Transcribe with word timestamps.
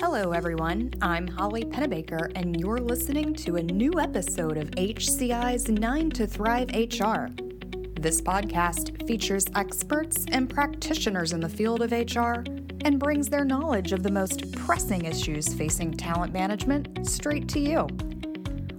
Hello, 0.00 0.32
everyone. 0.32 0.94
I'm 1.02 1.26
Holly 1.26 1.62
Pennebaker, 1.62 2.32
and 2.34 2.58
you're 2.58 2.78
listening 2.78 3.34
to 3.34 3.56
a 3.56 3.62
new 3.62 4.00
episode 4.00 4.56
of 4.56 4.70
HCI's 4.70 5.68
9 5.68 6.10
to 6.12 6.26
Thrive 6.26 6.70
HR. 6.70 7.26
This 8.00 8.22
podcast 8.22 9.06
features 9.06 9.44
experts 9.54 10.24
and 10.32 10.48
practitioners 10.48 11.34
in 11.34 11.40
the 11.40 11.50
field 11.50 11.82
of 11.82 11.92
HR 11.92 12.42
and 12.86 12.98
brings 12.98 13.28
their 13.28 13.44
knowledge 13.44 13.92
of 13.92 14.02
the 14.02 14.10
most 14.10 14.50
pressing 14.52 15.04
issues 15.04 15.52
facing 15.52 15.92
talent 15.92 16.32
management 16.32 17.06
straight 17.06 17.46
to 17.48 17.60
you. 17.60 17.86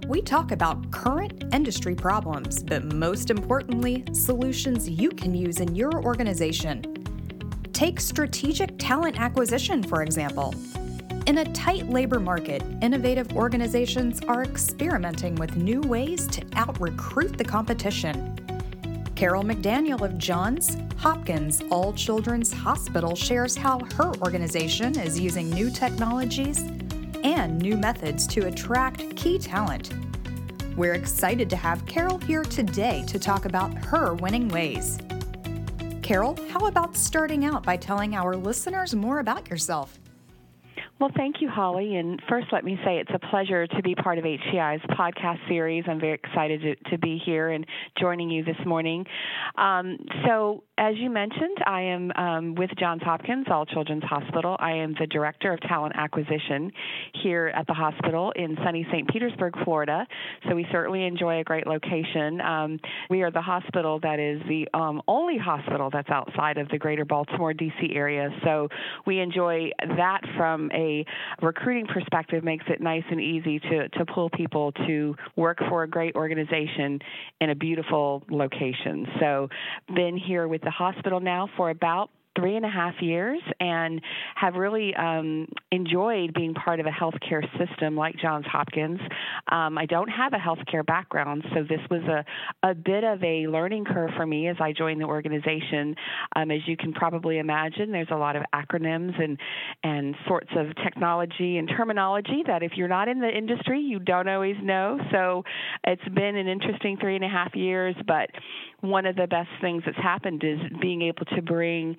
We 0.08 0.22
talk 0.22 0.50
about 0.50 0.90
current 0.90 1.44
industry 1.54 1.94
problems, 1.94 2.64
but 2.64 2.92
most 2.94 3.30
importantly, 3.30 4.02
solutions 4.12 4.90
you 4.90 5.10
can 5.10 5.36
use 5.36 5.60
in 5.60 5.76
your 5.76 6.02
organization. 6.02 6.82
Take 7.72 8.00
strategic 8.00 8.76
talent 8.76 9.20
acquisition, 9.20 9.84
for 9.84 10.02
example. 10.02 10.52
In 11.26 11.38
a 11.38 11.44
tight 11.52 11.88
labor 11.88 12.18
market, 12.18 12.64
innovative 12.82 13.36
organizations 13.36 14.20
are 14.22 14.42
experimenting 14.42 15.36
with 15.36 15.54
new 15.54 15.80
ways 15.80 16.26
to 16.26 16.44
out 16.54 16.80
recruit 16.80 17.38
the 17.38 17.44
competition. 17.44 18.36
Carol 19.14 19.44
McDaniel 19.44 20.00
of 20.00 20.18
Johns 20.18 20.76
Hopkins 20.98 21.62
All 21.70 21.92
Children's 21.92 22.52
Hospital 22.52 23.14
shares 23.14 23.56
how 23.56 23.78
her 23.94 24.12
organization 24.16 24.98
is 24.98 25.18
using 25.18 25.48
new 25.50 25.70
technologies 25.70 26.58
and 27.22 27.56
new 27.56 27.76
methods 27.76 28.26
to 28.26 28.48
attract 28.48 29.14
key 29.14 29.38
talent. 29.38 29.94
We're 30.76 30.94
excited 30.94 31.48
to 31.50 31.56
have 31.56 31.86
Carol 31.86 32.18
here 32.18 32.42
today 32.42 33.04
to 33.06 33.20
talk 33.20 33.44
about 33.44 33.72
her 33.84 34.14
winning 34.14 34.48
ways. 34.48 34.98
Carol, 36.02 36.36
how 36.50 36.66
about 36.66 36.96
starting 36.96 37.44
out 37.44 37.62
by 37.62 37.76
telling 37.76 38.16
our 38.16 38.34
listeners 38.34 38.92
more 38.92 39.20
about 39.20 39.48
yourself? 39.48 40.00
Well, 41.02 41.10
thank 41.16 41.40
you, 41.40 41.48
Holly. 41.48 41.96
And 41.96 42.22
first, 42.28 42.46
let 42.52 42.64
me 42.64 42.78
say 42.84 42.98
it's 42.98 43.10
a 43.12 43.18
pleasure 43.18 43.66
to 43.66 43.82
be 43.82 43.92
part 43.96 44.18
of 44.18 44.24
HCI's 44.24 44.82
podcast 44.96 45.38
series. 45.48 45.82
I'm 45.88 45.98
very 45.98 46.14
excited 46.14 46.60
to, 46.60 46.90
to 46.90 46.98
be 46.98 47.20
here 47.26 47.50
and 47.50 47.66
joining 47.98 48.30
you 48.30 48.44
this 48.44 48.54
morning. 48.64 49.04
Um, 49.58 49.98
so, 50.24 50.62
as 50.78 50.94
you 50.98 51.10
mentioned, 51.10 51.58
I 51.66 51.80
am 51.80 52.12
um, 52.14 52.54
with 52.54 52.70
Johns 52.78 53.02
Hopkins 53.02 53.46
All 53.50 53.66
Children's 53.66 54.04
Hospital. 54.04 54.56
I 54.60 54.74
am 54.74 54.94
the 55.00 55.08
director 55.08 55.52
of 55.52 55.60
talent 55.62 55.94
acquisition 55.96 56.70
here 57.20 57.52
at 57.52 57.66
the 57.66 57.74
hospital 57.74 58.32
in 58.36 58.56
sunny 58.64 58.86
St. 58.92 59.08
Petersburg, 59.08 59.54
Florida. 59.64 60.06
So 60.48 60.54
we 60.54 60.68
certainly 60.70 61.04
enjoy 61.04 61.40
a 61.40 61.44
great 61.44 61.66
location. 61.66 62.40
Um, 62.40 62.78
we 63.10 63.22
are 63.22 63.32
the 63.32 63.42
hospital 63.42 63.98
that 64.04 64.20
is 64.20 64.40
the 64.46 64.68
um, 64.72 65.02
only 65.08 65.36
hospital 65.36 65.90
that's 65.92 66.10
outside 66.10 66.58
of 66.58 66.68
the 66.68 66.78
greater 66.78 67.04
Baltimore, 67.04 67.52
D.C. 67.52 67.92
area. 67.92 68.30
So 68.44 68.68
we 69.04 69.18
enjoy 69.18 69.70
that 69.96 70.20
from 70.36 70.70
a 70.72 70.91
recruiting 71.40 71.86
perspective, 71.86 72.44
makes 72.44 72.64
it 72.68 72.80
nice 72.80 73.04
and 73.10 73.20
easy 73.20 73.58
to, 73.58 73.88
to 73.88 74.04
pull 74.06 74.30
people 74.30 74.72
to 74.86 75.14
work 75.36 75.58
for 75.68 75.82
a 75.82 75.88
great 75.88 76.14
organization 76.14 76.98
in 77.40 77.50
a 77.50 77.54
beautiful 77.54 78.22
location. 78.30 79.06
So 79.20 79.48
been 79.94 80.16
here 80.16 80.48
with 80.48 80.62
the 80.62 80.70
hospital 80.70 81.20
now 81.20 81.48
for 81.56 81.70
about 81.70 82.10
three 82.36 82.56
and 82.56 82.64
a 82.64 82.70
half 82.70 82.94
years 83.00 83.40
and 83.60 84.00
have 84.34 84.54
really 84.54 84.94
um, 84.94 85.46
enjoyed 85.70 86.32
being 86.34 86.54
part 86.54 86.80
of 86.80 86.86
a 86.86 86.90
healthcare 86.90 87.42
system 87.58 87.96
like 87.96 88.16
Johns 88.16 88.46
Hopkins. 88.46 89.00
Um, 89.50 89.76
I 89.78 89.86
don't 89.86 90.08
have 90.08 90.32
a 90.32 90.38
healthcare 90.38 90.84
background, 90.84 91.44
so 91.54 91.62
this 91.62 91.80
was 91.90 92.02
a, 92.02 92.24
a 92.66 92.74
bit 92.74 93.04
of 93.04 93.22
a 93.22 93.46
learning 93.46 93.84
curve 93.84 94.10
for 94.16 94.26
me 94.26 94.48
as 94.48 94.56
I 94.60 94.72
joined 94.72 95.00
the 95.00 95.06
organization. 95.06 95.94
Um, 96.34 96.50
as 96.50 96.60
you 96.66 96.76
can 96.76 96.92
probably 96.92 97.38
imagine, 97.38 97.92
there's 97.92 98.08
a 98.10 98.16
lot 98.16 98.36
of 98.36 98.42
acronyms 98.54 99.22
and, 99.22 99.38
and 99.82 100.14
sorts 100.26 100.50
of 100.56 100.74
technology 100.82 101.58
and 101.58 101.68
terminology 101.68 102.42
that 102.46 102.62
if 102.62 102.72
you're 102.76 102.88
not 102.88 103.08
in 103.08 103.20
the 103.20 103.28
industry, 103.28 103.80
you 103.80 103.98
don't 103.98 104.28
always 104.28 104.56
know. 104.62 104.98
So 105.10 105.44
it's 105.84 106.06
been 106.14 106.36
an 106.36 106.48
interesting 106.48 106.96
three 107.00 107.16
and 107.16 107.24
a 107.24 107.28
half 107.28 107.54
years, 107.54 107.94
but 108.06 108.30
one 108.80 109.06
of 109.06 109.16
the 109.16 109.26
best 109.26 109.48
things 109.60 109.82
that's 109.86 109.96
happened 109.96 110.42
is 110.44 110.58
being 110.80 111.02
able 111.02 111.24
to 111.26 111.42
bring 111.42 111.96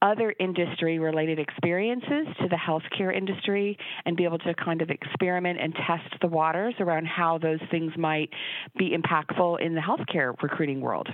other 0.00 0.34
industry 0.38 0.98
related 0.98 1.38
experiences 1.38 2.26
to 2.40 2.48
the 2.48 2.56
healthcare 2.56 3.16
industry 3.16 3.78
and 4.04 4.16
be 4.16 4.24
able 4.24 4.38
to 4.38 4.54
kind 4.54 4.82
of 4.82 4.90
experiment 4.90 5.60
and 5.60 5.74
test 5.74 6.20
the 6.20 6.26
waters 6.26 6.74
around 6.80 7.06
how 7.06 7.38
those 7.38 7.60
things 7.70 7.92
might 7.96 8.30
be 8.76 8.96
impactful 8.96 9.60
in 9.60 9.74
the 9.74 9.80
healthcare 9.80 10.34
recruiting 10.42 10.80
world. 10.80 11.08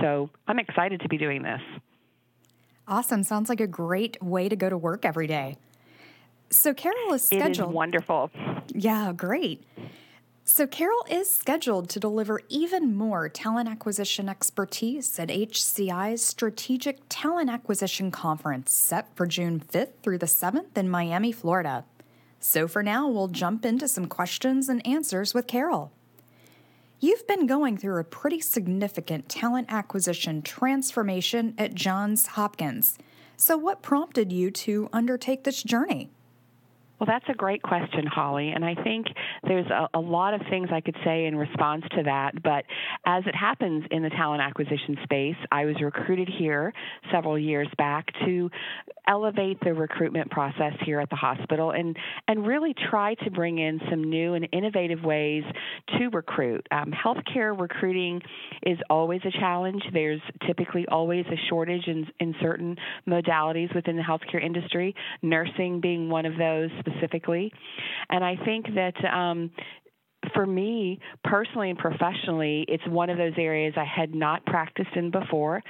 So 0.00 0.30
I'm 0.48 0.58
excited 0.58 1.00
to 1.00 1.08
be 1.08 1.18
doing 1.18 1.42
this. 1.42 1.60
Awesome. 2.88 3.22
Sounds 3.22 3.48
like 3.48 3.60
a 3.60 3.66
great 3.66 4.22
way 4.22 4.48
to 4.48 4.56
go 4.56 4.68
to 4.68 4.76
work 4.76 5.04
every 5.04 5.26
day. 5.26 5.56
So 6.50 6.74
Carol 6.74 7.14
is 7.14 7.24
scheduled. 7.24 7.48
It 7.48 7.60
is 7.60 7.66
wonderful. 7.66 8.30
Yeah, 8.74 9.12
great. 9.14 9.64
So, 10.46 10.66
Carol 10.66 11.06
is 11.08 11.30
scheduled 11.30 11.88
to 11.88 11.98
deliver 11.98 12.42
even 12.50 12.94
more 12.94 13.30
talent 13.30 13.66
acquisition 13.66 14.28
expertise 14.28 15.18
at 15.18 15.30
HCI's 15.30 16.22
Strategic 16.22 16.98
Talent 17.08 17.48
Acquisition 17.48 18.10
Conference 18.10 18.70
set 18.70 19.08
for 19.16 19.26
June 19.26 19.58
5th 19.58 19.94
through 20.02 20.18
the 20.18 20.26
7th 20.26 20.76
in 20.76 20.90
Miami, 20.90 21.32
Florida. 21.32 21.86
So, 22.40 22.68
for 22.68 22.82
now, 22.82 23.08
we'll 23.08 23.28
jump 23.28 23.64
into 23.64 23.88
some 23.88 24.04
questions 24.04 24.68
and 24.68 24.86
answers 24.86 25.32
with 25.32 25.46
Carol. 25.46 25.92
You've 27.00 27.26
been 27.26 27.46
going 27.46 27.78
through 27.78 27.98
a 27.98 28.04
pretty 28.04 28.40
significant 28.40 29.30
talent 29.30 29.68
acquisition 29.70 30.42
transformation 30.42 31.54
at 31.56 31.74
Johns 31.74 32.26
Hopkins. 32.26 32.98
So, 33.38 33.56
what 33.56 33.80
prompted 33.80 34.30
you 34.30 34.50
to 34.50 34.90
undertake 34.92 35.44
this 35.44 35.62
journey? 35.62 36.10
Well, 37.04 37.18
that's 37.20 37.28
a 37.34 37.36
great 37.36 37.60
question, 37.62 38.06
Holly. 38.06 38.52
And 38.54 38.64
I 38.64 38.74
think 38.82 39.08
there's 39.42 39.66
a, 39.66 39.90
a, 39.92 40.00
lot 40.00 40.32
of 40.32 40.40
things 40.48 40.70
I 40.72 40.80
could 40.80 40.96
say 41.04 41.26
in 41.26 41.36
response 41.36 41.84
to 41.96 42.02
that. 42.04 42.42
But 42.42 42.64
as 43.04 43.24
it 43.26 43.34
happens 43.34 43.84
in 43.90 44.02
the 44.02 44.08
talent 44.08 44.40
acquisition 44.40 44.96
space, 45.02 45.36
I 45.52 45.66
was 45.66 45.76
recruited 45.82 46.30
here 46.30 46.72
several 47.12 47.38
years 47.38 47.68
back 47.76 48.06
to 48.24 48.50
elevate 49.06 49.58
the 49.62 49.74
recruitment 49.74 50.30
process 50.30 50.72
here 50.86 50.98
at 50.98 51.10
the 51.10 51.16
hospital 51.16 51.72
and, 51.72 51.94
and 52.26 52.46
really 52.46 52.74
try 52.90 53.12
to 53.16 53.30
bring 53.30 53.58
in 53.58 53.82
some 53.90 54.04
new 54.04 54.32
and 54.32 54.48
innovative 54.52 55.02
ways 55.04 55.44
to 55.98 56.08
recruit. 56.08 56.66
Um, 56.70 56.90
healthcare 56.90 57.58
recruiting 57.58 58.22
is 58.62 58.78
always 58.88 59.20
a 59.26 59.30
challenge. 59.30 59.82
There's 59.92 60.22
typically 60.46 60.86
always 60.88 61.26
a 61.26 61.36
shortage 61.50 61.86
in, 61.86 62.06
in 62.18 62.34
certain 62.40 62.76
modalities 63.06 63.74
within 63.74 63.96
the 63.96 64.02
healthcare 64.02 64.42
industry, 64.42 64.94
nursing 65.20 65.82
being 65.82 66.08
one 66.08 66.24
of 66.24 66.38
those 66.38 66.70
specifically. 66.96 67.52
And 68.10 68.24
I 68.24 68.36
think 68.44 68.66
that 68.74 68.94
um, 69.12 69.50
for 70.34 70.46
me 70.46 70.98
personally 71.22 71.70
and 71.70 71.78
professionally, 71.78 72.64
it's 72.68 72.86
one 72.86 73.10
of 73.10 73.18
those 73.18 73.34
areas 73.38 73.74
I 73.76 73.84
had 73.84 74.14
not 74.14 74.44
practiced 74.46 74.94
in 74.96 75.10
before. 75.10 75.62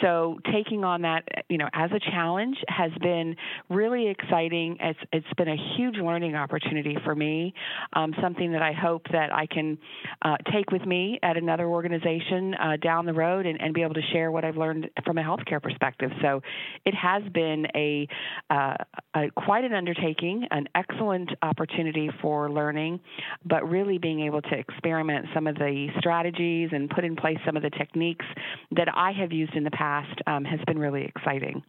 So 0.00 0.38
taking 0.52 0.84
on 0.84 1.02
that, 1.02 1.24
you 1.48 1.58
know, 1.58 1.68
as 1.72 1.90
a 1.92 2.00
challenge 2.10 2.56
has 2.68 2.90
been 3.00 3.36
really 3.68 4.08
exciting. 4.08 4.78
It's 4.80 4.98
it's 5.12 5.32
been 5.36 5.48
a 5.48 5.76
huge 5.76 5.96
learning 5.96 6.34
opportunity 6.34 6.96
for 7.04 7.14
me. 7.14 7.54
Um, 7.92 8.14
something 8.22 8.52
that 8.52 8.62
I 8.62 8.72
hope 8.72 9.02
that 9.12 9.32
I 9.32 9.46
can 9.46 9.78
uh, 10.22 10.36
take 10.52 10.70
with 10.70 10.84
me 10.86 11.18
at 11.22 11.36
another 11.36 11.66
organization 11.66 12.54
uh, 12.54 12.76
down 12.76 13.06
the 13.06 13.12
road 13.12 13.46
and, 13.46 13.60
and, 13.60 13.72
be 13.72 13.82
able 13.82 13.94
to 13.94 14.02
share 14.12 14.30
what 14.30 14.44
I've 14.44 14.56
learned 14.56 14.90
from 15.04 15.16
a 15.18 15.22
healthcare 15.22 15.62
perspective. 15.62 16.10
So 16.20 16.42
it 16.84 16.94
has 16.94 17.22
been 17.32 17.66
a, 17.74 18.06
uh, 18.50 18.74
a 19.14 19.30
quite 19.34 19.64
an 19.64 19.72
undertaking, 19.72 20.46
an 20.50 20.68
excellent 20.74 21.30
opportunity 21.42 22.10
for 22.20 22.50
learning, 22.50 23.00
but 23.46 23.68
really 23.68 23.98
being 23.98 24.11
able 24.20 24.42
to 24.42 24.54
experiment 24.58 25.26
some 25.34 25.46
of 25.46 25.56
the 25.56 25.88
strategies 25.98 26.70
and 26.72 26.90
put 26.90 27.04
in 27.04 27.16
place 27.16 27.38
some 27.44 27.56
of 27.56 27.62
the 27.62 27.70
techniques 27.70 28.24
that 28.72 28.88
I 28.94 29.12
have 29.12 29.32
used 29.32 29.54
in 29.54 29.64
the 29.64 29.70
past 29.70 30.20
um, 30.26 30.44
has 30.44 30.60
been 30.66 30.78
really 30.78 31.04
exciting. 31.04 31.62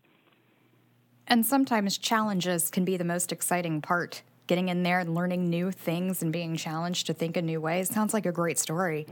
And 1.27 1.45
sometimes 1.45 1.97
challenges 1.97 2.69
can 2.69 2.85
be 2.85 2.97
the 2.97 3.03
most 3.03 3.31
exciting 3.31 3.81
part. 3.81 4.23
Getting 4.47 4.69
in 4.69 4.83
there 4.83 4.99
and 4.99 5.15
learning 5.15 5.49
new 5.49 5.71
things 5.71 6.21
and 6.21 6.33
being 6.33 6.57
challenged 6.57 7.07
to 7.07 7.13
think 7.13 7.37
in 7.37 7.45
new 7.45 7.61
ways 7.61 7.89
sounds 7.89 8.13
like 8.13 8.25
a 8.25 8.31
great 8.31 8.59
story. 8.59 9.07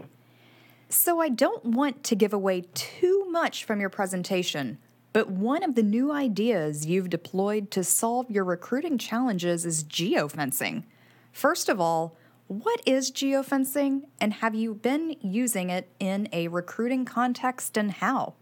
So, 0.90 1.22
I 1.22 1.30
don't 1.30 1.64
want 1.64 2.04
to 2.04 2.18
give 2.18 2.34
away 2.34 2.66
too 2.74 3.26
much 3.30 3.64
from 3.64 3.80
your 3.80 3.90
presentation, 3.90 4.78
but 5.14 5.30
one 5.30 5.64
of 5.64 5.76
the 5.76 5.84
new 5.84 6.12
ideas 6.12 6.86
you've 6.86 7.10
deployed 7.10 7.72
to 7.72 7.84
solve 7.86 8.30
your 8.30 8.44
recruiting 8.44 8.98
challenges 8.98 9.66
is 9.66 9.86
geofencing. 9.86 10.84
First 11.32 11.70
of 11.70 11.80
all, 11.80 12.18
what 12.52 12.82
is 12.86 13.12
geofencing, 13.12 14.02
and 14.20 14.34
have 14.34 14.54
you 14.54 14.74
been 14.74 15.16
using 15.22 15.70
it 15.70 15.88
in 16.02 16.28
a 16.34 16.50
recruiting 16.50 17.06
context 17.06 17.78
and 17.78 17.90
how? 17.90 18.34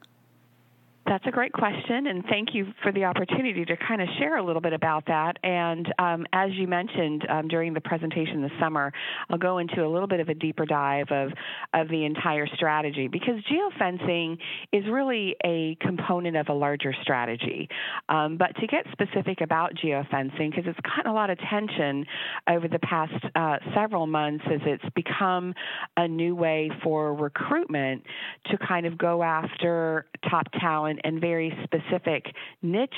That's 1.09 1.25
a 1.25 1.31
great 1.31 1.53
question, 1.53 2.05
and 2.05 2.23
thank 2.29 2.49
you 2.53 2.67
for 2.83 2.91
the 2.91 3.05
opportunity 3.05 3.65
to 3.65 3.75
kind 3.77 3.99
of 3.99 4.07
share 4.19 4.37
a 4.37 4.45
little 4.45 4.61
bit 4.61 4.73
about 4.73 5.07
that. 5.07 5.37
And 5.43 5.91
um, 5.97 6.27
as 6.33 6.51
you 6.53 6.67
mentioned 6.67 7.25
um, 7.27 7.47
during 7.47 7.73
the 7.73 7.81
presentation 7.81 8.43
this 8.43 8.51
summer, 8.59 8.93
I'll 9.27 9.39
go 9.39 9.57
into 9.57 9.83
a 9.83 9.89
little 9.89 10.07
bit 10.07 10.19
of 10.19 10.29
a 10.29 10.35
deeper 10.35 10.67
dive 10.67 11.07
of 11.09 11.31
of 11.73 11.87
the 11.89 12.05
entire 12.05 12.45
strategy 12.53 13.07
because 13.07 13.41
geofencing 13.51 14.37
is 14.71 14.83
really 14.87 15.35
a 15.43 15.75
component 15.81 16.37
of 16.37 16.47
a 16.49 16.53
larger 16.53 16.93
strategy. 17.01 17.67
Um, 18.07 18.37
but 18.37 18.55
to 18.57 18.67
get 18.67 18.85
specific 18.91 19.41
about 19.41 19.73
geofencing, 19.83 20.51
because 20.51 20.65
it's 20.67 20.79
gotten 20.81 21.09
a 21.09 21.13
lot 21.15 21.31
of 21.31 21.39
attention 21.39 22.05
over 22.47 22.67
the 22.67 22.79
past 22.79 23.13
uh, 23.33 23.57
several 23.73 24.05
months 24.05 24.45
as 24.45 24.61
it's 24.63 24.85
become 24.93 25.55
a 25.97 26.07
new 26.07 26.35
way 26.35 26.69
for 26.83 27.15
recruitment 27.15 28.03
to 28.51 28.59
kind 28.59 28.85
of 28.85 28.95
go 28.95 29.23
after 29.23 30.05
top 30.29 30.45
talent 30.59 30.98
and 31.03 31.19
very 31.19 31.55
specific 31.63 32.25
niche 32.61 32.89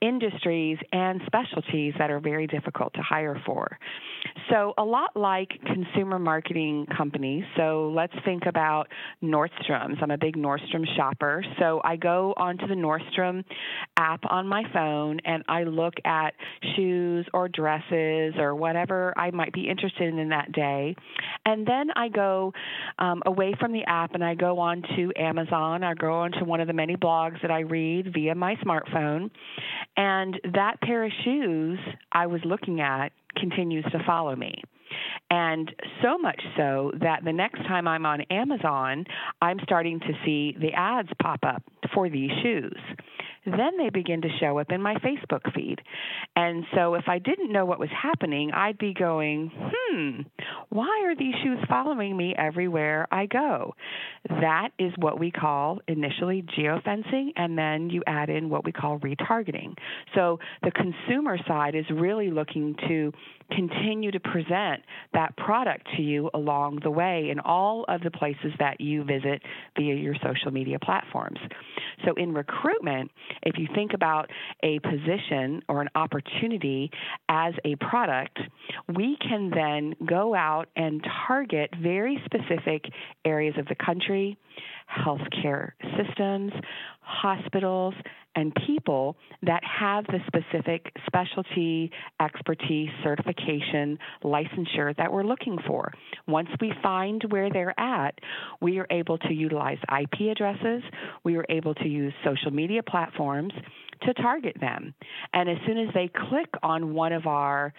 industries 0.00 0.78
and 0.92 1.20
specialties 1.26 1.94
that 1.98 2.10
are 2.10 2.20
very 2.20 2.46
difficult 2.46 2.92
to 2.94 3.00
hire 3.00 3.40
for. 3.46 3.78
So, 4.50 4.74
a 4.76 4.84
lot 4.84 5.16
like 5.16 5.50
consumer 5.66 6.18
marketing 6.18 6.86
companies. 6.96 7.44
So, 7.56 7.92
let's 7.94 8.14
think 8.24 8.44
about 8.46 8.88
Nordstrom's. 9.22 9.98
I'm 10.02 10.10
a 10.10 10.18
big 10.18 10.36
Nordstrom 10.36 10.84
shopper. 10.96 11.44
So, 11.58 11.80
I 11.84 11.96
go 11.96 12.34
onto 12.36 12.66
the 12.66 12.74
Nordstrom 12.74 13.44
app 13.96 14.20
on 14.28 14.46
my 14.46 14.64
phone 14.72 15.20
and 15.24 15.44
I 15.48 15.64
look 15.64 15.94
at 16.04 16.34
shoes 16.76 17.26
or 17.32 17.48
dresses 17.48 18.34
or 18.38 18.54
whatever 18.54 19.14
I 19.16 19.30
might 19.30 19.52
be 19.52 19.68
interested 19.68 20.14
in 20.14 20.28
that 20.30 20.52
day. 20.52 20.96
And 21.46 21.66
then 21.66 21.88
I 21.94 22.08
go 22.08 22.52
um, 22.98 23.22
away 23.26 23.54
from 23.58 23.72
the 23.72 23.84
app 23.84 24.14
and 24.14 24.24
I 24.24 24.34
go 24.34 24.58
on 24.58 24.82
to 24.96 25.12
Amazon. 25.16 25.84
I 25.84 25.94
go 25.94 26.12
on 26.12 26.32
to 26.32 26.44
one 26.44 26.60
of 26.60 26.66
the 26.66 26.72
many 26.72 26.96
blogs 26.96 27.31
that 27.42 27.50
I 27.50 27.60
read 27.60 28.12
via 28.12 28.34
my 28.34 28.56
smartphone. 28.56 29.30
And 29.96 30.40
that 30.54 30.80
pair 30.80 31.04
of 31.04 31.12
shoes 31.24 31.78
I 32.12 32.26
was 32.26 32.40
looking 32.44 32.80
at 32.80 33.12
continues 33.36 33.84
to 33.92 33.98
follow 34.06 34.36
me. 34.36 34.62
And 35.30 35.70
so 36.02 36.18
much 36.18 36.40
so 36.56 36.92
that 37.00 37.24
the 37.24 37.32
next 37.32 37.58
time 37.66 37.88
I'm 37.88 38.04
on 38.04 38.20
Amazon, 38.30 39.04
I'm 39.40 39.58
starting 39.62 40.00
to 40.00 40.12
see 40.24 40.54
the 40.60 40.72
ads 40.74 41.08
pop 41.20 41.40
up 41.44 41.62
for 41.94 42.10
these 42.10 42.30
shoes 42.42 42.78
then 43.44 43.76
they 43.78 43.90
begin 43.90 44.22
to 44.22 44.28
show 44.40 44.58
up 44.58 44.70
in 44.70 44.80
my 44.80 44.94
Facebook 44.96 45.52
feed. 45.54 45.80
And 46.36 46.64
so 46.74 46.94
if 46.94 47.04
I 47.08 47.18
didn't 47.18 47.52
know 47.52 47.64
what 47.64 47.80
was 47.80 47.88
happening, 47.90 48.52
I'd 48.52 48.78
be 48.78 48.94
going, 48.94 49.50
hmm, 49.54 50.20
why 50.68 51.02
are 51.04 51.16
these 51.16 51.34
shoes 51.42 51.58
following 51.68 52.16
me 52.16 52.34
everywhere 52.36 53.06
I 53.10 53.26
go? 53.26 53.74
That 54.28 54.70
is 54.78 54.92
what 54.96 55.18
we 55.18 55.30
call 55.30 55.80
initially 55.88 56.44
geofencing, 56.56 57.30
and 57.36 57.58
then 57.58 57.90
you 57.90 58.02
add 58.06 58.30
in 58.30 58.48
what 58.48 58.64
we 58.64 58.72
call 58.72 58.98
retargeting. 59.00 59.74
So 60.14 60.38
the 60.62 60.70
consumer 60.70 61.38
side 61.46 61.74
is 61.74 61.84
really 61.90 62.30
looking 62.30 62.76
to 62.88 63.12
continue 63.50 64.10
to 64.10 64.20
present 64.20 64.82
that 65.12 65.36
product 65.36 65.86
to 65.96 66.02
you 66.02 66.30
along 66.34 66.80
the 66.82 66.90
way 66.90 67.28
in 67.30 67.40
all 67.40 67.84
of 67.88 68.02
the 68.02 68.10
places 68.10 68.52
that 68.58 68.80
you 68.80 69.04
visit 69.04 69.42
via 69.76 69.94
your 69.94 70.14
social 70.22 70.50
media 70.50 70.78
platforms. 70.78 71.38
So, 72.04 72.14
in 72.14 72.32
recruitment, 72.32 73.10
if 73.42 73.58
you 73.58 73.66
think 73.74 73.92
about 73.94 74.30
a 74.62 74.78
position 74.80 75.62
or 75.68 75.80
an 75.82 75.88
opportunity 75.94 76.90
as 77.28 77.54
a 77.64 77.76
product, 77.76 78.38
we 78.94 79.16
can 79.16 79.50
then 79.50 79.94
go 80.06 80.34
out 80.34 80.68
and 80.76 81.04
target 81.26 81.70
very 81.80 82.20
specific 82.24 82.84
areas 83.24 83.54
of 83.58 83.66
the 83.66 83.74
country, 83.74 84.38
healthcare 84.90 85.72
systems, 85.96 86.52
hospitals, 87.00 87.94
and 88.34 88.52
people 88.66 89.16
that 89.42 89.62
have 89.64 90.04
the 90.06 90.18
specific 90.26 90.92
specialty, 91.06 91.90
expertise, 92.20 92.88
certification, 93.02 93.98
licensure 94.24 94.96
that 94.96 95.12
we're 95.12 95.24
looking 95.24 95.58
for. 95.66 95.92
Once 96.26 96.48
we 96.60 96.72
find 96.82 97.22
where 97.28 97.50
they're 97.50 97.78
at, 97.78 98.18
we 98.60 98.78
are 98.78 98.86
able 98.90 99.18
to 99.18 99.32
utilize 99.32 99.78
IP 100.00 100.30
addresses, 100.30 100.82
we 101.24 101.36
are 101.36 101.46
able 101.48 101.74
to 101.74 101.88
use 101.88 102.12
social 102.24 102.50
media 102.50 102.82
platforms 102.82 103.52
to 104.02 104.14
target 104.14 104.56
them. 104.60 104.94
And 105.32 105.48
as 105.48 105.58
soon 105.66 105.78
as 105.78 105.88
they 105.94 106.10
click 106.30 106.48
on 106.62 106.94
one 106.94 107.12
of 107.12 107.26
our 107.26 107.72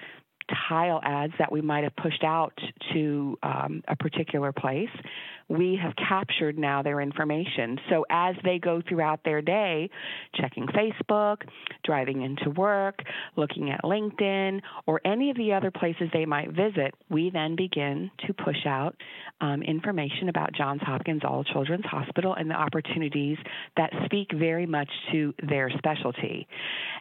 tile 0.70 1.00
ads 1.04 1.34
that 1.40 1.52
we 1.52 1.62
might 1.62 1.84
have 1.84 1.96
pushed 1.96 2.24
out 2.24 2.58
to 2.94 3.38
um, 3.44 3.84
a 3.88 3.96
particular 3.96 4.52
place, 4.52 4.90
we 5.50 5.80
have 5.82 5.94
captured 5.96 6.58
now 6.58 6.82
their 6.82 7.02
information. 7.02 7.80
So 7.90 8.06
as 8.10 8.36
they 8.44 8.60
go 8.60 8.82
throughout 8.88 9.24
their 9.24 9.42
day, 9.42 9.90
checking 10.36 10.68
Facebook, 10.68 11.38
driving 11.84 12.22
into 12.22 12.50
work, 12.52 13.00
looking 13.36 13.70
at 13.70 13.82
LinkedIn, 13.84 14.62
or 14.86 15.02
any 15.06 15.30
of 15.30 15.38
the 15.38 15.54
other 15.54 15.72
places 15.72 16.10
they 16.14 16.26
might 16.26 16.52
visit, 16.52 16.94
we 17.10 17.30
then 17.30 17.56
begin 17.56 18.12
to 18.28 18.34
push 18.34 18.66
out 18.66 18.96
um, 19.42 19.62
information 19.62 20.30
about 20.30 20.54
Johns 20.54 20.82
Hopkins 20.84 21.22
All 21.26 21.44
Children's 21.44 21.86
Hospital 21.86 22.34
and 22.34 22.50
the 22.50 22.56
opportunities 22.56 23.38
that 23.78 23.92
speak 24.06 24.30
very 24.34 24.66
much 24.66 24.90
to 25.12 25.34
their 25.48 25.70
specialty. 25.78 26.48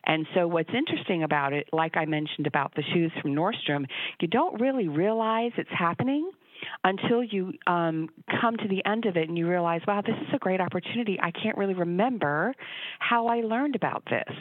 And 0.05 0.27
so, 0.35 0.47
what's 0.47 0.71
interesting 0.75 1.23
about 1.23 1.53
it, 1.53 1.69
like 1.73 1.97
I 1.97 2.05
mentioned 2.05 2.47
about 2.47 2.75
the 2.75 2.83
shoes 2.93 3.12
from 3.21 3.35
Nordstrom, 3.35 3.87
you 4.21 4.29
don't 4.29 4.61
really 4.61 4.89
realize 4.89 5.53
it's 5.56 5.71
happening 5.71 6.31
until 6.85 7.23
you 7.23 7.53
um, 7.67 8.09
come 8.41 8.56
to 8.56 8.69
the 8.69 8.85
end 8.85 9.06
of 9.06 9.17
it 9.17 9.29
and 9.29 9.37
you 9.37 9.49
realize, 9.49 9.81
wow, 9.87 10.03
this 10.03 10.17
is 10.20 10.35
a 10.35 10.38
great 10.38 10.61
opportunity. 10.61 11.19
I 11.23 11.31
can't 11.31 11.56
really 11.56 11.75
remember 11.75 12.55
how 12.99 13.26
I 13.26 13.41
learned 13.41 13.76
about 13.76 14.05
this. 14.06 14.37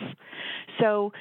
So 0.80 1.12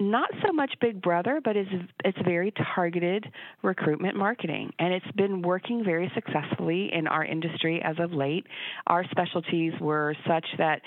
not 0.00 0.30
so 0.44 0.52
much 0.52 0.74
Big 0.80 1.00
Brother, 1.00 1.40
but 1.42 1.56
it's 1.56 1.70
it's 2.04 2.18
very 2.24 2.52
targeted 2.74 3.26
recruitment 3.62 4.16
marketing, 4.16 4.72
and 4.78 4.92
it's 4.92 5.10
been 5.16 5.42
working 5.42 5.84
very 5.84 6.10
successfully 6.14 6.90
in 6.92 7.06
our 7.06 7.24
industry 7.24 7.80
as 7.84 7.96
of 7.98 8.12
late. 8.12 8.46
Our 8.86 9.04
specialties 9.10 9.72
were 9.80 10.16
such 10.26 10.46
that 10.58 10.82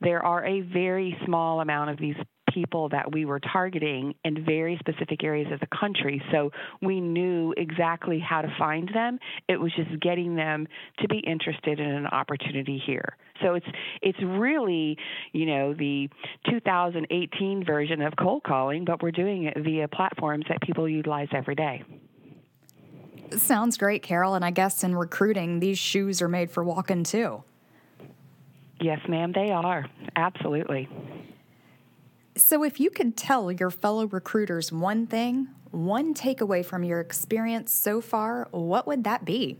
there 0.00 0.24
are 0.24 0.44
a 0.44 0.60
very 0.60 1.16
small 1.24 1.60
amount 1.60 1.90
of 1.90 1.98
these 1.98 2.16
people 2.58 2.88
that 2.88 3.12
we 3.12 3.24
were 3.24 3.40
targeting 3.40 4.14
in 4.24 4.44
very 4.44 4.76
specific 4.80 5.22
areas 5.22 5.52
of 5.52 5.60
the 5.60 5.68
country. 5.78 6.22
So 6.32 6.50
we 6.82 7.00
knew 7.00 7.54
exactly 7.56 8.18
how 8.18 8.42
to 8.42 8.48
find 8.58 8.90
them. 8.92 9.18
It 9.48 9.60
was 9.60 9.72
just 9.76 10.00
getting 10.00 10.34
them 10.34 10.66
to 10.98 11.08
be 11.08 11.18
interested 11.18 11.78
in 11.78 11.86
an 11.86 12.06
opportunity 12.06 12.82
here. 12.84 13.16
So 13.42 13.54
it's 13.54 13.66
it's 14.02 14.18
really, 14.22 14.96
you 15.32 15.46
know, 15.46 15.72
the 15.72 16.08
2018 16.50 17.64
version 17.64 18.02
of 18.02 18.14
cold 18.18 18.42
calling, 18.42 18.84
but 18.84 19.02
we're 19.02 19.12
doing 19.12 19.44
it 19.44 19.56
via 19.56 19.86
platforms 19.86 20.44
that 20.48 20.60
people 20.60 20.88
utilize 20.88 21.28
every 21.32 21.54
day. 21.54 21.84
Sounds 23.36 23.76
great, 23.76 24.02
Carol. 24.02 24.34
And 24.34 24.44
I 24.44 24.50
guess 24.50 24.82
in 24.82 24.96
recruiting, 24.96 25.60
these 25.60 25.78
shoes 25.78 26.20
are 26.20 26.28
made 26.28 26.50
for 26.50 26.64
walking 26.64 27.04
too. 27.04 27.44
Yes, 28.80 29.00
ma'am, 29.08 29.32
they 29.32 29.50
are. 29.50 29.86
Absolutely. 30.16 30.88
So, 32.38 32.62
if 32.62 32.78
you 32.78 32.90
could 32.90 33.16
tell 33.16 33.50
your 33.50 33.70
fellow 33.70 34.06
recruiters 34.06 34.70
one 34.70 35.08
thing, 35.08 35.48
one 35.72 36.14
takeaway 36.14 36.64
from 36.64 36.84
your 36.84 37.00
experience 37.00 37.72
so 37.72 38.00
far, 38.00 38.46
what 38.52 38.86
would 38.86 39.02
that 39.04 39.24
be? 39.24 39.58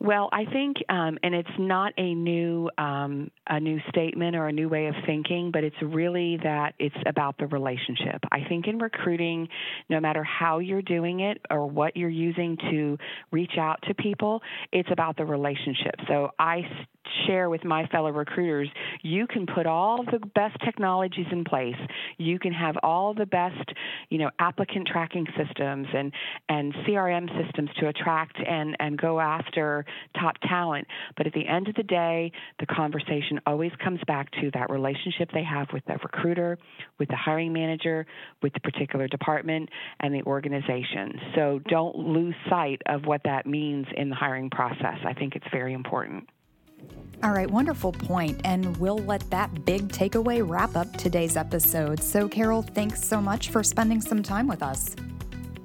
Well, 0.00 0.28
I 0.32 0.44
think, 0.44 0.78
um, 0.88 1.18
and 1.22 1.34
it's 1.34 1.56
not 1.58 1.92
a 1.96 2.14
new 2.14 2.68
um, 2.76 3.30
a 3.48 3.60
new 3.60 3.78
statement 3.88 4.34
or 4.36 4.48
a 4.48 4.52
new 4.52 4.68
way 4.68 4.86
of 4.86 4.94
thinking, 5.06 5.50
but 5.52 5.64
it's 5.64 5.80
really 5.80 6.38
that 6.42 6.74
it's 6.78 6.96
about 7.06 7.38
the 7.38 7.46
relationship. 7.46 8.20
I 8.30 8.40
think 8.48 8.66
in 8.66 8.78
recruiting, 8.78 9.48
no 9.88 10.00
matter 10.00 10.24
how 10.24 10.58
you're 10.58 10.82
doing 10.82 11.20
it 11.20 11.40
or 11.48 11.66
what 11.66 11.96
you're 11.96 12.10
using 12.10 12.58
to 12.70 12.98
reach 13.30 13.56
out 13.58 13.80
to 13.88 13.94
people, 13.94 14.42
it's 14.72 14.90
about 14.90 15.16
the 15.16 15.24
relationship. 15.24 15.94
So 16.08 16.32
I 16.38 16.62
share 17.26 17.48
with 17.48 17.64
my 17.64 17.86
fellow 17.86 18.10
recruiters, 18.10 18.68
you 19.02 19.26
can 19.26 19.46
put 19.46 19.66
all 19.66 20.04
the 20.04 20.20
best 20.34 20.56
technologies 20.64 21.26
in 21.30 21.44
place. 21.44 21.76
You 22.18 22.38
can 22.38 22.52
have 22.52 22.76
all 22.82 23.14
the 23.14 23.26
best, 23.26 23.72
you 24.10 24.18
know, 24.18 24.30
applicant 24.38 24.88
tracking 24.88 25.26
systems 25.36 25.86
and 25.94 26.12
and 26.48 26.74
CRM 26.86 27.28
systems 27.44 27.70
to 27.80 27.88
attract 27.88 28.38
and 28.38 28.76
and 28.78 28.98
go 28.98 29.20
after 29.20 29.84
top 30.18 30.36
talent. 30.48 30.86
But 31.16 31.26
at 31.26 31.32
the 31.32 31.46
end 31.46 31.68
of 31.68 31.74
the 31.74 31.82
day, 31.82 32.32
the 32.58 32.66
conversation 32.66 33.40
always 33.46 33.72
comes 33.82 34.00
back 34.06 34.30
to 34.40 34.50
that 34.54 34.70
relationship 34.70 35.30
they 35.32 35.44
have 35.44 35.68
with 35.72 35.84
the 35.86 35.94
recruiter, 35.94 36.58
with 36.98 37.08
the 37.08 37.16
hiring 37.16 37.52
manager, 37.52 38.06
with 38.42 38.52
the 38.52 38.60
particular 38.60 39.08
department 39.08 39.68
and 40.00 40.14
the 40.14 40.22
organization. 40.22 41.20
So 41.34 41.60
don't 41.68 41.96
lose 41.96 42.34
sight 42.48 42.82
of 42.86 43.04
what 43.04 43.22
that 43.24 43.46
means 43.46 43.86
in 43.96 44.08
the 44.08 44.16
hiring 44.16 44.50
process. 44.50 44.98
I 45.04 45.12
think 45.14 45.36
it's 45.36 45.46
very 45.52 45.72
important. 45.72 46.28
All 47.22 47.32
right, 47.32 47.50
wonderful 47.50 47.92
point, 47.92 48.40
and 48.44 48.76
we'll 48.76 48.98
let 48.98 49.30
that 49.30 49.64
big 49.64 49.88
takeaway 49.88 50.46
wrap 50.46 50.76
up 50.76 50.94
today's 50.96 51.38
episode. 51.38 52.02
So, 52.02 52.28
Carol, 52.28 52.60
thanks 52.60 53.02
so 53.02 53.18
much 53.18 53.48
for 53.48 53.62
spending 53.62 54.02
some 54.02 54.22
time 54.22 54.46
with 54.46 54.62
us. 54.62 54.94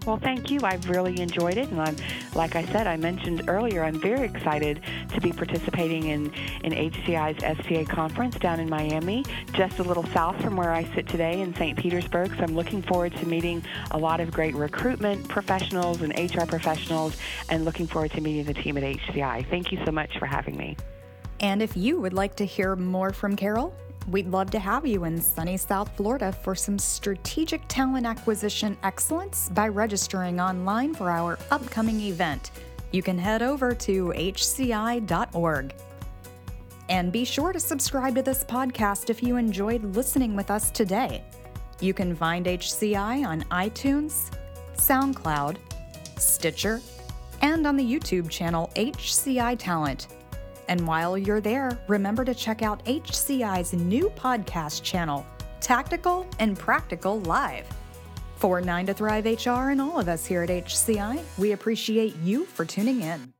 Well, 0.05 0.17
thank 0.17 0.49
you. 0.49 0.61
I've 0.63 0.89
really 0.89 1.19
enjoyed 1.19 1.57
it, 1.57 1.69
and 1.69 1.81
I'm, 1.81 1.95
like 2.33 2.55
I 2.55 2.63
said, 2.67 2.87
I 2.87 2.95
mentioned 2.95 3.43
earlier, 3.49 3.83
I'm 3.83 3.99
very 3.99 4.25
excited 4.25 4.81
to 5.13 5.19
be 5.19 5.33
participating 5.33 6.05
in 6.05 6.31
in 6.63 6.71
HCI's 6.71 7.43
STA 7.43 7.85
conference 7.85 8.37
down 8.37 8.61
in 8.61 8.69
Miami, 8.69 9.25
just 9.51 9.79
a 9.79 9.83
little 9.83 10.05
south 10.07 10.41
from 10.41 10.55
where 10.55 10.71
I 10.71 10.85
sit 10.95 11.07
today 11.07 11.41
in 11.41 11.53
St. 11.55 11.77
Petersburg. 11.77 12.33
So 12.37 12.43
I'm 12.43 12.55
looking 12.55 12.81
forward 12.81 13.13
to 13.17 13.25
meeting 13.27 13.61
a 13.91 13.97
lot 13.97 14.21
of 14.21 14.31
great 14.31 14.55
recruitment 14.55 15.27
professionals 15.27 16.01
and 16.01 16.17
HR 16.17 16.45
professionals, 16.45 17.17
and 17.49 17.65
looking 17.65 17.85
forward 17.85 18.11
to 18.11 18.21
meeting 18.21 18.45
the 18.45 18.53
team 18.53 18.77
at 18.77 18.83
HCI. 18.83 19.49
Thank 19.49 19.73
you 19.73 19.79
so 19.85 19.91
much 19.91 20.17
for 20.17 20.25
having 20.25 20.55
me. 20.55 20.77
And 21.41 21.61
if 21.61 21.77
you 21.77 21.99
would 21.99 22.13
like 22.13 22.35
to 22.37 22.45
hear 22.45 22.75
more 22.75 23.13
from 23.13 23.35
Carol, 23.35 23.73
we'd 24.09 24.27
love 24.27 24.51
to 24.51 24.59
have 24.59 24.85
you 24.85 25.05
in 25.05 25.21
sunny 25.21 25.55
South 25.55 25.95
Florida 25.95 26.31
for 26.31 26.53
some 26.53 26.77
strategic 26.77 27.61
talent 27.67 28.05
acquisition 28.05 28.77
excellence 28.83 29.49
by 29.49 29.67
registering 29.69 30.39
online 30.41 30.93
for 30.93 31.09
our 31.09 31.39
upcoming 31.51 32.01
event. 32.01 32.51
You 32.91 33.01
can 33.03 33.17
head 33.17 33.41
over 33.41 33.73
to 33.73 34.09
hci.org. 34.09 35.73
And 36.89 37.11
be 37.11 37.23
sure 37.23 37.53
to 37.53 37.59
subscribe 37.59 38.15
to 38.15 38.23
this 38.23 38.43
podcast 38.43 39.09
if 39.09 39.21
you 39.21 39.37
enjoyed 39.37 39.83
listening 39.95 40.35
with 40.35 40.49
us 40.49 40.71
today. 40.71 41.23
You 41.79 41.93
can 41.93 42.15
find 42.15 42.47
HCI 42.47 43.25
on 43.25 43.43
iTunes, 43.43 44.31
SoundCloud, 44.75 45.57
Stitcher, 46.17 46.81
and 47.41 47.65
on 47.65 47.77
the 47.77 47.83
YouTube 47.85 48.29
channel 48.29 48.71
HCI 48.75 49.57
Talent. 49.57 50.07
And 50.69 50.85
while 50.85 51.17
you're 51.17 51.41
there, 51.41 51.77
remember 51.87 52.23
to 52.23 52.35
check 52.35 52.61
out 52.61 52.85
HCI's 52.85 53.73
new 53.73 54.11
podcast 54.11 54.83
channel, 54.83 55.25
Tactical 55.61 56.27
and 56.37 56.57
Practical 56.57 57.19
Live. 57.21 57.67
For 58.35 58.61
9 58.61 58.85
to 58.85 58.93
Thrive 58.93 59.25
HR 59.25 59.71
and 59.71 59.81
all 59.81 59.99
of 59.99 60.07
us 60.07 60.27
here 60.27 60.43
at 60.43 60.49
HCI, 60.49 61.23
we 61.39 61.53
appreciate 61.53 62.15
you 62.17 62.45
for 62.45 62.65
tuning 62.65 63.01
in. 63.01 63.33